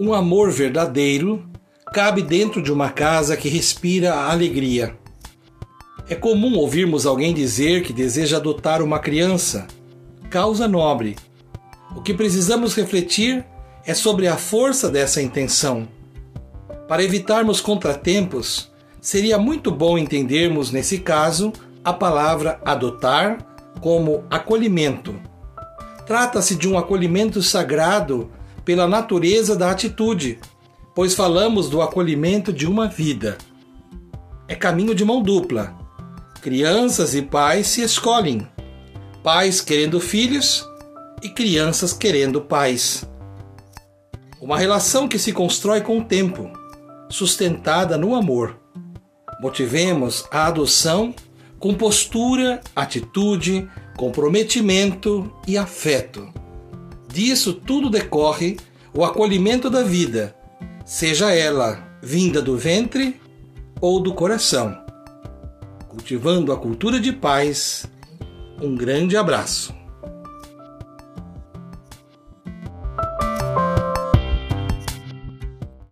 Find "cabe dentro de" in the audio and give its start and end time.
1.92-2.70